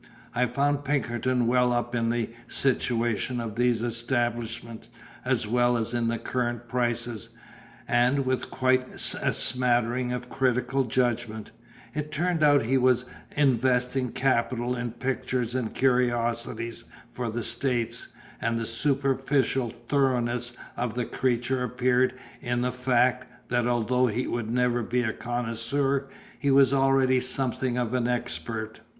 I 0.33 0.47
found 0.47 0.83
Pinkerton 0.83 1.45
well 1.45 1.71
up 1.71 1.93
in 1.93 2.09
the 2.09 2.31
situation 2.47 3.39
of 3.39 3.55
these 3.55 3.83
establishments 3.83 4.89
as 5.23 5.45
well 5.45 5.77
as 5.77 5.93
in 5.93 6.07
the 6.07 6.17
current 6.17 6.67
prices, 6.67 7.29
and 7.87 8.25
with 8.25 8.49
quite 8.49 8.95
a 9.21 9.31
smattering 9.31 10.11
of 10.11 10.27
critical 10.27 10.85
judgment; 10.85 11.51
it 11.93 12.11
turned 12.11 12.43
out 12.43 12.63
he 12.65 12.79
was 12.79 13.05
investing 13.37 14.11
capital 14.11 14.75
in 14.75 14.93
pictures 14.93 15.53
and 15.53 15.75
curiosities 15.75 16.83
for 17.11 17.29
the 17.29 17.43
States, 17.43 18.07
and 18.41 18.57
the 18.59 18.65
superficial 18.65 19.69
thoroughness 19.87 20.57
of 20.77 20.95
the 20.95 21.05
creature 21.05 21.63
appeared 21.63 22.15
in 22.41 22.61
the 22.61 22.71
fact, 22.71 23.27
that 23.49 23.67
although 23.67 24.07
he 24.07 24.25
would 24.25 24.49
never 24.49 24.81
be 24.81 25.03
a 25.03 25.13
connoisseur, 25.13 26.07
he 26.39 26.49
was 26.49 26.73
already 26.73 27.19
something 27.19 27.77
of 27.77 27.93
an 27.93 28.07
expert. 28.07 28.79